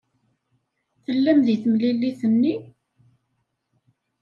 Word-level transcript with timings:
Tellam 1.03 1.39
deg 1.47 1.57
temlilit-nni? 1.63 2.53